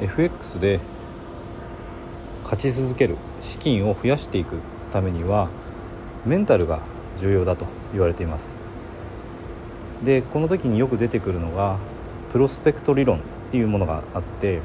[0.00, 0.80] FX で
[2.42, 4.56] 勝ち続ける資金を増やしていく
[4.90, 5.48] ためには
[6.26, 6.80] メンタルが
[7.16, 8.60] 重要だと言われています。
[10.02, 11.78] でこの時によく出てくるのが
[12.30, 13.20] プロスペクト理論っ
[13.50, 14.60] ていうものがあって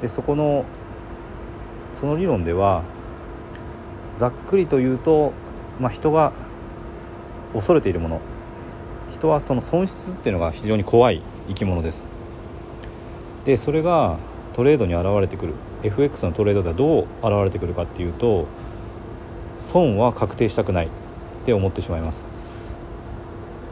[0.00, 0.64] でそこの
[1.92, 2.82] その理論では
[4.16, 5.32] ざっくりと言うと、
[5.80, 6.32] まあ、人が
[7.52, 8.20] 恐れているもの。
[9.10, 12.15] 人はその損失っていうのが非常に怖い生き物です。
[13.46, 14.18] でそれが
[14.52, 15.54] トレードに現れてくる。
[15.82, 18.46] FX のトレードではどう現れてくるかっていうと
[19.58, 20.88] 損は確定したくない。
[20.88, 20.88] っ
[21.46, 22.28] て思ってしまいます、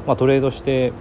[0.06, 0.92] まあ、トレードして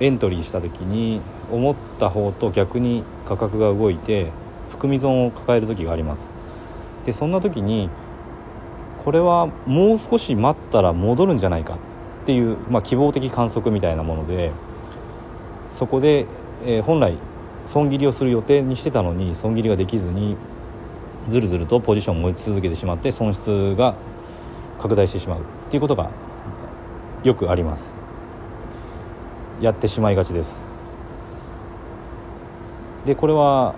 [0.00, 1.20] エントリーした時に
[1.52, 4.30] 思った方と逆に価格が動いて
[4.70, 6.32] 含み損を抱える時があります。
[7.04, 7.90] でそんな時に
[9.04, 11.74] これはもう少し待ったら戻るんじゃないか。
[11.74, 11.76] っ
[12.24, 14.50] ていう、まあ、希望的観測みたいなもので
[15.70, 16.26] そこで、
[16.64, 17.14] えー、本来
[17.68, 20.38] 損切りをする予定にしてたのに損切りができずに
[21.28, 23.94] ずるずるとポジションを持ち続けてしまって損失が
[24.78, 26.10] 拡大してしまうっていうことが
[27.24, 27.94] よくあります。
[29.60, 30.66] やってしまいがちです。
[33.04, 33.74] でこれは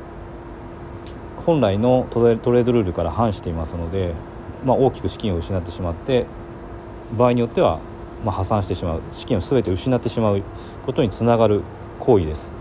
[1.44, 4.14] 本来のトレードルールから反していますので、
[4.64, 6.27] まあ、大きく資金を失ってしまって
[7.19, 7.80] 場合によっては
[8.25, 9.02] ま破産してしまう。
[9.10, 10.42] 資金を全て失ってしまう
[10.86, 11.62] ことにつながる
[11.98, 12.59] 行為です。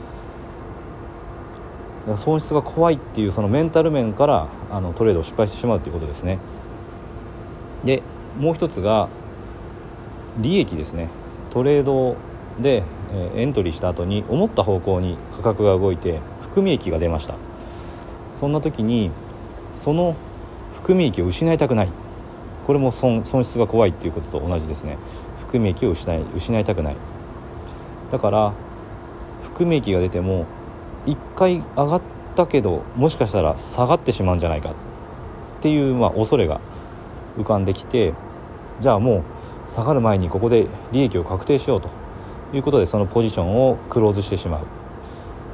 [2.16, 6.40] 損失が怖いっていうそのメンタル面からあのトレードを失敗してしまうということですね。
[7.84, 8.02] で
[8.40, 9.10] もう一つが
[10.40, 11.10] 利益ですね。
[11.52, 12.16] トレード
[12.60, 12.84] で、
[13.36, 17.36] エントリーした後に思った方向に価格が動いて含み益が出ました。
[18.32, 19.12] そんな時に
[19.74, 20.16] その
[20.76, 21.90] 含み益を失いたくない。
[22.68, 24.98] これも損損失が怖いっていうことと同じですね。
[25.40, 26.96] 含み益を失い失いたくない。
[28.12, 28.54] だから
[29.44, 30.46] 含み益が出ても
[31.06, 32.02] 1回上がっ
[32.36, 34.74] たけどもしかしたら下がってしまうんじゃないかっ
[35.62, 36.60] ていう、まあ、恐れが
[37.38, 38.14] 浮かんできて
[38.80, 39.24] じゃあも
[39.68, 41.90] う下がる前にここで利益を確定しようと
[42.54, 44.66] いうことでそのポジションをクローズしてしまう。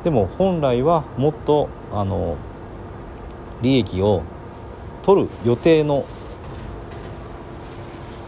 [0.03, 2.37] でも本来はもっとあの
[3.61, 4.21] 利益を
[5.03, 6.05] 取る予定の、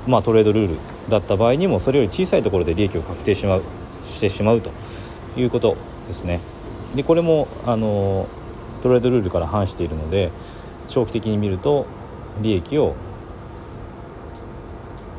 [0.08, 0.78] まあ、トレードルール
[1.10, 3.64] だった場合にもそれより小さいところで利益を確定しまう
[4.04, 4.72] してしまうと
[5.38, 5.78] いうこと
[6.08, 6.57] ですね。
[6.96, 8.28] でこれもあの
[8.82, 10.32] トレードルールから反しているので
[10.88, 11.86] 長期的に見ると
[12.42, 12.96] 利益を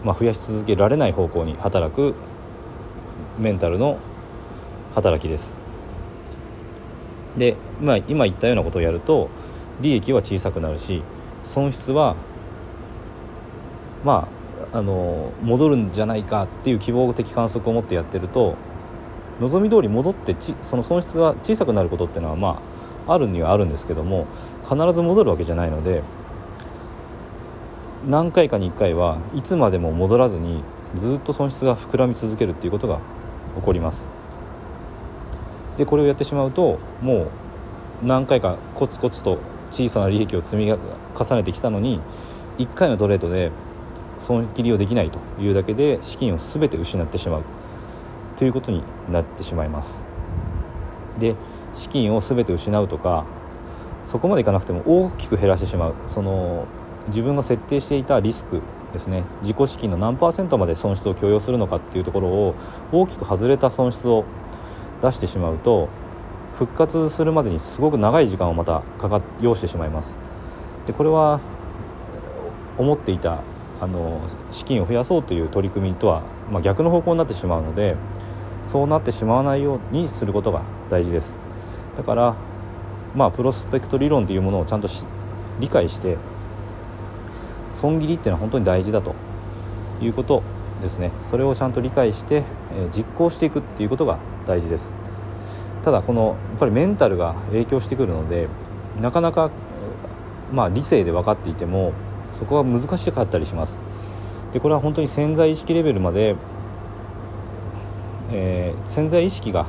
[0.04, 2.14] まあ、増やし続けられない方向に働く
[3.38, 3.98] メンタルの
[4.94, 5.60] 働きです。
[7.36, 9.28] で、まあ、今言ったようなことをやると
[9.80, 11.02] 利益は小さくなるし
[11.42, 12.16] 損失は
[14.04, 14.28] ま
[14.72, 18.56] ああの戻るんじゃないかっていう希望的観測を持ってやってると
[19.40, 22.60] 望み通り戻ってちその損失が小さくなることっていうのはま
[23.06, 24.26] ああるにはあるんですけども
[24.62, 26.02] 必ず戻るわけじゃないので
[28.06, 30.62] 何回かに1回はいつまでも戻らずに
[30.94, 33.00] ずっと損失が膨らみ続けるっていうことが
[33.56, 34.10] 起こります。
[35.76, 39.38] でこれをやってしまうともう何回かコツコツと
[39.70, 42.00] 小さな利益を積み重ねてきたのに
[42.58, 43.50] 1回のトレードで
[44.18, 47.42] 損切りをできないというだけで資金を全て失ってしまう。
[48.38, 50.04] ということになってしまいます。
[51.18, 51.34] で
[51.74, 53.24] 資金を全て失うとか
[54.04, 55.94] そこまでいかなくても大きく減らしてしまう。
[56.06, 56.66] その
[57.08, 58.62] 自分が設定していたリスク
[58.92, 59.24] ですね。
[59.42, 62.54] 自己資金の何パーセントまで損失を許容するのかっていうところを
[62.92, 64.24] 大きく外れた損失を
[65.02, 65.88] 出してしまうと
[66.58, 70.18] 復活するまでにすごく長い時間をまたかか要してしまいます。
[70.86, 71.40] でこれは
[72.78, 73.42] 思っていた
[73.80, 74.20] あの
[74.50, 77.96] 資金を増やそうという取り組みとは、まあ、逆の方向になってしまうので
[78.62, 81.40] そうなってしまわないようにすることが大事です。
[81.96, 82.34] だから
[83.14, 84.88] まあプロスペクト理論というものをちゃんと
[85.60, 86.16] 理解して
[87.70, 89.14] 損切りっていうのは本当に大事だと
[90.00, 90.42] いうこと
[90.82, 91.10] ですね。
[91.22, 94.94] それをちゃんと理解して、え実行していくっていうことが大事です。
[95.82, 98.48] ただこのやっぱりメンタルが影響してくるので
[99.00, 99.50] なかなか
[100.52, 101.92] まあ理性で分かっていても
[102.32, 103.80] そこは難しかったりします。
[104.52, 106.36] でこれは本当に潜在意識レベルまで、
[108.30, 109.66] えー、潜在意識が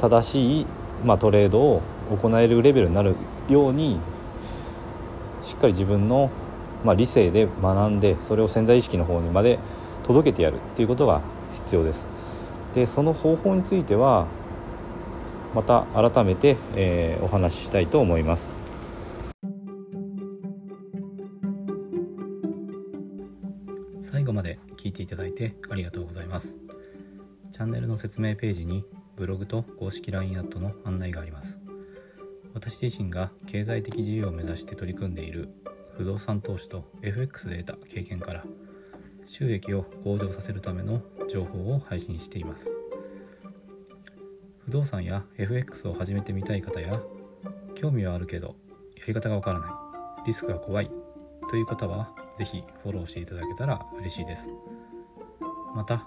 [0.00, 0.66] 正しい、
[1.04, 3.14] まあ、トレードを行えるレベルになる
[3.48, 3.98] ように
[5.42, 6.30] しっかり自分の
[6.84, 9.58] まあ、理性で学んでそれを潜在意識の方にまで
[10.04, 11.20] 届けてやるっていうことが
[11.52, 12.08] 必要です。
[12.74, 14.26] でその方法については
[15.54, 18.54] また改めて、えー、お話ししたいと思います。
[24.00, 26.69] 最後まで聞いていただいてありがとうございます。
[27.50, 28.84] チャンネルの説明ページに
[29.16, 31.60] ブログと公式 LINE アットの案内があります。
[32.54, 35.48] 私自身が経済的自由を目指して取り組んでいる
[35.96, 38.44] 不動産投資と FX で得た経験から
[39.24, 42.74] 収益を向上させるための情報を配信しています。
[44.64, 47.00] 不動産や FX を始めてみたい方や
[47.74, 48.54] 興味はあるけど
[48.96, 49.70] やり方がわからない
[50.26, 50.90] リスクが怖い
[51.48, 54.50] という方は是非フォローしていただけたら嬉しいです。
[55.74, 56.06] また